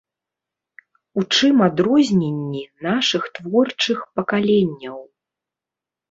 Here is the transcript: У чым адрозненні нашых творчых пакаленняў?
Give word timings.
У 1.21 1.25
чым 1.33 1.55
адрозненні 1.65 2.63
нашых 2.87 3.27
творчых 3.39 3.99
пакаленняў? 4.21 4.97